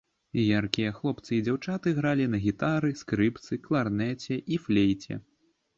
[0.59, 5.25] Яркія хлопцы і дзяўчаты гралі на гітары, скрыпцы, кларнеце і флейце.